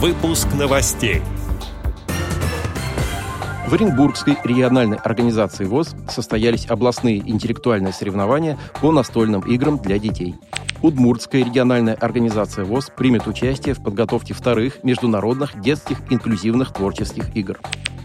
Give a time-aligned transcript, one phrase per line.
[0.00, 1.22] Выпуск новостей.
[3.66, 10.36] В Оренбургской региональной организации ВОЗ состоялись областные интеллектуальные соревнования по настольным играм для детей.
[10.82, 17.58] Удмуртская региональная организация ВОЗ примет участие в подготовке вторых международных детских инклюзивных творческих игр.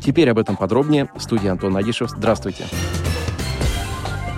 [0.03, 1.11] Теперь об этом подробнее.
[1.19, 2.09] Студия Антон Агишев.
[2.09, 2.65] Здравствуйте.
[2.65, 3.12] Здравствуйте.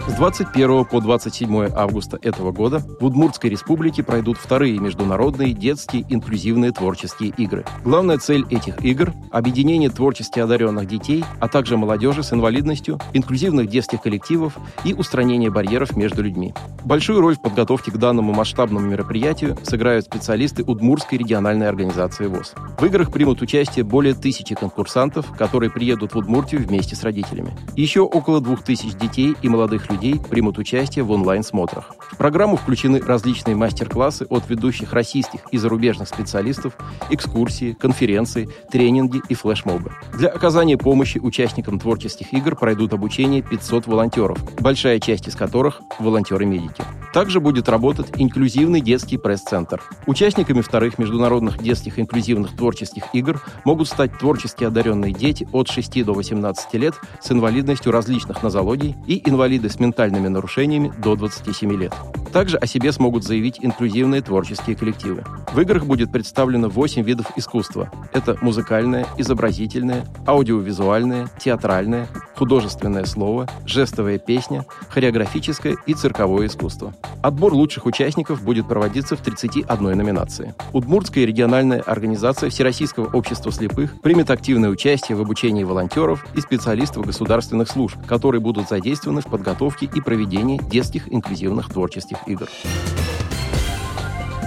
[0.07, 6.71] С 21 по 27 августа этого года в Удмуртской республике пройдут вторые международные детские инклюзивные
[6.71, 7.65] творческие игры.
[7.83, 14.03] Главная цель этих игр– объединение творчески одаренных детей, а также молодежи с инвалидностью, инклюзивных детских
[14.03, 16.53] коллективов и устранение барьеров между людьми.
[16.83, 22.53] Большую роль в подготовке к данному масштабному мероприятию сыграют специалисты Удмуртской региональной организации ВОЗ.
[22.77, 27.57] В играх примут участие более тысячи конкурсантов, которые приедут в Удмуртию вместе с родителями.
[27.75, 31.95] Еще около двух тысяч детей и молодых людей людей примут участие в онлайн-смотрах.
[32.11, 36.77] В программу включены различные мастер-классы от ведущих российских и зарубежных специалистов,
[37.09, 39.91] экскурсии, конференции, тренинги и флешмобы.
[40.13, 46.83] Для оказания помощи участникам творческих игр пройдут обучение 500 волонтеров, большая часть из которых– волонтеры-медики.
[47.13, 49.81] Также будет работать инклюзивный детский пресс-центр.
[50.05, 56.13] Участниками вторых международных детских инклюзивных творческих игр могут стать творчески одаренные дети от 6 до
[56.13, 61.94] 18 лет с инвалидностью различных нозологий и инвалиды с ментальными нарушениями до 27 лет.
[62.31, 65.23] Также о себе смогут заявить инклюзивные творческие коллективы.
[65.53, 67.89] В играх будет представлено 8 видов искусства.
[68.11, 76.93] Это музыкальное, изобразительное, аудиовизуальное, театральное, художественное слово, жестовая песня, хореографическое и цирковое искусство.
[77.21, 80.53] Отбор лучших участников будет проводиться в 31 номинации.
[80.73, 87.69] Удмуртская региональная организация Всероссийского общества слепых примет активное участие в обучении волонтеров и специалистов государственных
[87.69, 92.47] служб, которые будут задействованы в подготовке и проведении детских инклюзивных творческих игр.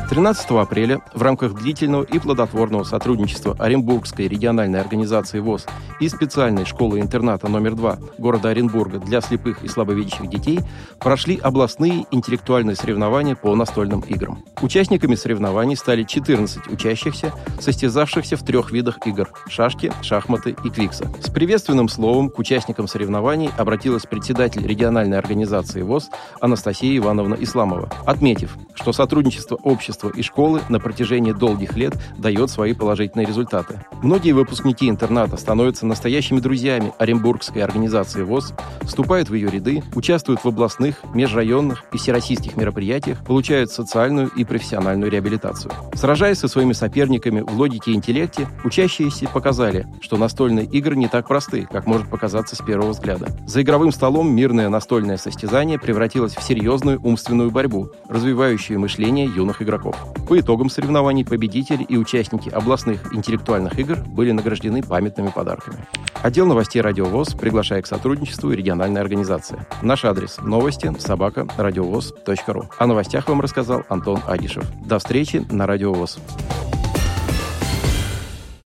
[0.09, 5.67] 13 апреля в рамках длительного и плодотворного сотрудничества Оренбургской региональной организации ВОЗ
[6.01, 10.61] и специальной школы-интерната номер 2 города Оренбурга для слепых и слабовидящих детей
[10.99, 14.43] прошли областные интеллектуальные соревнования по настольным играм.
[14.63, 21.07] Участниками соревнований стали 14 учащихся, состязавшихся в трех видах игр– шашки, шахматы и квикса.
[21.21, 26.09] С приветственным словом к участникам соревнований обратилась председатель региональной организации ВОЗ
[26.41, 32.51] Анастасия Ивановна Исламова, отметив, что сотрудничество общества общества и школы на протяжении долгих лет дает
[32.51, 33.85] свои положительные результаты.
[34.03, 40.49] Многие выпускники интерната становятся настоящими друзьями Оренбургской организации ВОЗ, вступают в ее ряды, участвуют в
[40.49, 45.73] областных, межрайонных и всероссийских мероприятиях, получают социальную и профессиональную реабилитацию.
[45.95, 51.29] Сражаясь со своими соперниками в логике и интеллекте, учащиеся показали, что настольные игры не так
[51.29, 53.27] просты, как может показаться с первого взгляда.
[53.47, 59.88] За игровым столом мирное настольное состязание превратилось в серьезную умственную борьбу, развивающую мышление юных игроков
[59.89, 59.97] игроков.
[60.27, 65.87] По итогам соревнований победители и участники областных интеллектуальных игр были награждены памятными подарками.
[66.23, 69.59] Отдел новостей «Радиовоз» приглашает к сотрудничеству региональной организации.
[69.83, 72.65] Наш адрес– новости собака радиовоз.ру.
[72.79, 74.65] О новостях вам рассказал Антон Агишев.
[74.85, 76.19] До встречи на «Радиовоз».